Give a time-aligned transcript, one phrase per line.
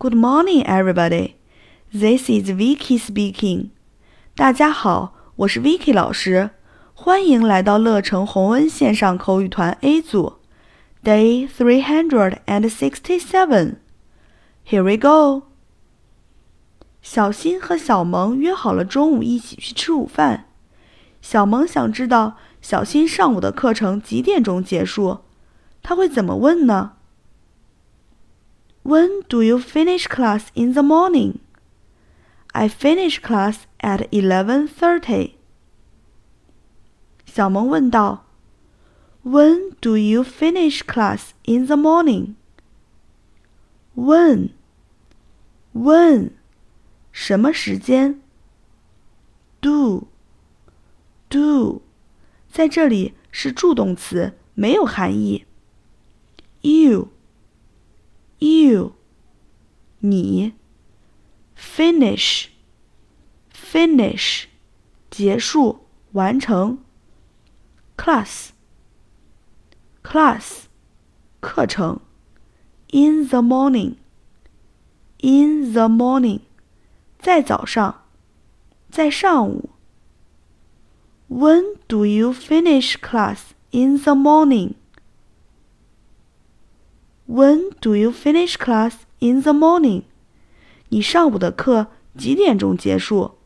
[0.00, 1.34] Good morning, everybody.
[1.92, 3.70] This is Vicky speaking.
[4.36, 6.50] 大家好，我是 Vicky 老师，
[6.94, 10.34] 欢迎来到乐成红恩线上口语团 A 组
[11.02, 13.78] ，Day three hundred and sixty-seven.
[14.64, 15.48] Here we go.
[17.02, 20.46] 小新和小萌约好了中午一起去吃午饭。
[21.20, 25.22] 小萌想知道小新上午的课程几点钟结束，
[25.82, 26.92] 他会怎么问呢
[28.87, 31.39] ？When do you finish class in the morning?
[32.51, 35.35] I finish class at eleven thirty.
[37.25, 38.25] 小萌问道：“
[39.23, 42.35] When do you finish class in the morning?
[43.95, 44.49] When?
[45.73, 46.31] When?
[47.11, 48.21] 什么时间？
[49.61, 50.07] Do?
[51.29, 51.81] Do?
[52.51, 55.45] 在这里是助动词，没有含义。
[56.61, 57.09] You?
[58.38, 58.92] You?
[60.00, 60.54] 你。
[61.56, 62.48] Finish?
[63.52, 64.44] Finish?
[65.10, 66.78] 结束，完成。
[67.96, 68.50] class
[70.04, 70.66] class
[71.40, 72.00] 课程
[72.92, 73.96] in the morning
[75.18, 76.42] in the morning
[77.18, 78.04] 在早上，
[78.88, 79.70] 在上午。
[81.28, 83.38] When do you finish class
[83.72, 84.74] in the morning?
[87.27, 90.03] When do you finish class in the morning?
[90.89, 93.37] 你上午的课几点钟结束？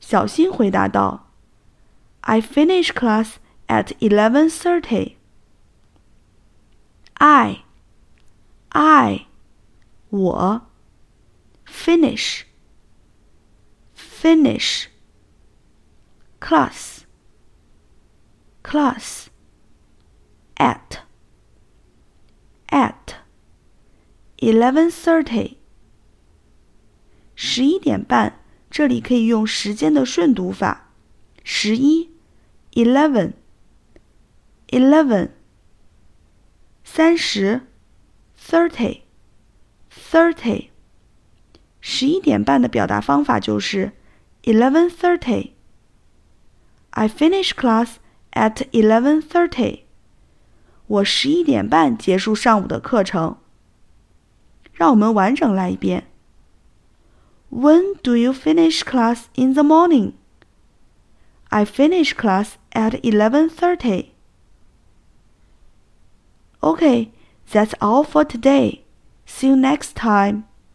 [0.00, 1.30] 小新回答道。
[2.20, 5.14] I finish class at eleven thirty.
[7.14, 7.64] I,
[8.68, 9.26] I,
[10.10, 10.62] 我
[11.66, 12.42] finish,
[13.96, 14.86] finish.
[16.38, 17.00] Class,
[18.62, 19.28] class.
[20.56, 20.98] At,
[22.72, 22.94] at.
[24.38, 25.56] Eleven thirty.
[27.34, 30.90] 十一点半，这里可以用时间的顺读法，
[31.42, 32.10] 十一。
[32.72, 33.32] eleven,
[34.68, 35.30] eleven，
[36.84, 37.62] 三十，
[38.40, 39.00] thirty,
[39.90, 40.68] thirty，
[41.80, 43.90] 十一点半的表达方法就是
[44.44, 47.94] eleven thirty。I finish class
[48.30, 49.81] at eleven thirty。
[50.92, 53.36] 我十一点半结束上午的课程。
[54.72, 56.04] 让我们完整来一遍。
[57.50, 60.12] When do you finish class in the morning?
[61.48, 64.10] I finish class at 11:30.
[66.60, 67.10] Okay,
[67.50, 68.84] that's all for today.
[69.26, 70.44] See you next time.